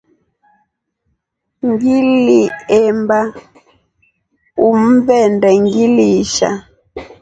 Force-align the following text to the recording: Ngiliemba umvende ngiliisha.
Ngiliemba 1.67 3.19
umvende 4.69 5.49
ngiliisha. 5.63 6.49